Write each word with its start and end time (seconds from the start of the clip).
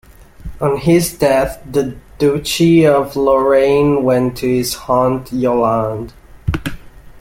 On 0.59 0.77
his 0.77 1.15
death 1.15 1.61
the 1.63 1.95
Duchy 2.17 2.87
of 2.87 3.15
Lorraine 3.15 4.01
went 4.01 4.35
to 4.37 4.47
his 4.47 4.75
aunt 4.87 5.31
Yolande. 5.31 6.11